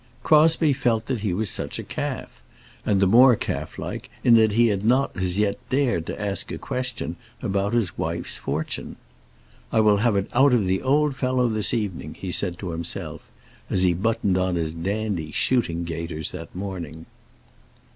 [0.23, 2.41] Crosbie felt that he was such a calf,
[2.87, 6.51] and the more calf like, in that he had not as yet dared to ask
[6.51, 8.95] a question about his wife's fortune.
[9.71, 13.29] "I will have it out of the old fellow this evening," he said to himself,
[13.69, 17.05] as he buttoned on his dandy shooting gaiters that morning.